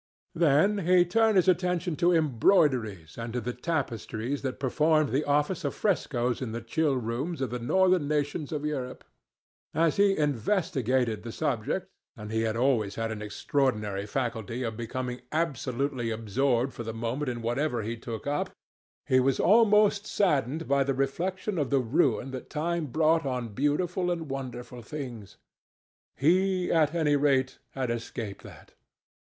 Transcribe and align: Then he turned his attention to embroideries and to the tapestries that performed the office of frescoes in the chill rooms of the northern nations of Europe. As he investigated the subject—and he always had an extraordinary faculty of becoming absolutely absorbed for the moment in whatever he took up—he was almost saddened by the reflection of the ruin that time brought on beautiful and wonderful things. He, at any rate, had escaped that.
Then 0.33 0.79
he 0.79 1.05
turned 1.05 1.35
his 1.35 1.47
attention 1.47 1.95
to 1.97 2.11
embroideries 2.11 3.19
and 3.19 3.31
to 3.33 3.39
the 3.39 3.53
tapestries 3.53 4.41
that 4.41 4.59
performed 4.59 5.09
the 5.09 5.23
office 5.25 5.63
of 5.63 5.75
frescoes 5.75 6.41
in 6.41 6.53
the 6.53 6.61
chill 6.61 6.95
rooms 6.95 7.39
of 7.39 7.51
the 7.51 7.59
northern 7.59 8.07
nations 8.07 8.51
of 8.51 8.65
Europe. 8.65 9.03
As 9.75 9.97
he 9.97 10.17
investigated 10.17 11.21
the 11.21 11.31
subject—and 11.31 12.31
he 12.31 12.47
always 12.47 12.95
had 12.95 13.11
an 13.11 13.21
extraordinary 13.21 14.07
faculty 14.07 14.63
of 14.63 14.75
becoming 14.75 15.21
absolutely 15.31 16.09
absorbed 16.09 16.73
for 16.73 16.81
the 16.81 16.95
moment 16.95 17.29
in 17.29 17.43
whatever 17.43 17.83
he 17.83 17.95
took 17.95 18.25
up—he 18.25 19.19
was 19.19 19.39
almost 19.39 20.07
saddened 20.07 20.67
by 20.67 20.83
the 20.83 20.95
reflection 20.95 21.59
of 21.59 21.69
the 21.69 21.77
ruin 21.79 22.31
that 22.31 22.49
time 22.49 22.87
brought 22.87 23.23
on 23.23 23.49
beautiful 23.53 24.09
and 24.09 24.31
wonderful 24.31 24.81
things. 24.81 25.37
He, 26.15 26.71
at 26.71 26.95
any 26.95 27.15
rate, 27.15 27.59
had 27.75 27.91
escaped 27.91 28.41
that. 28.41 28.73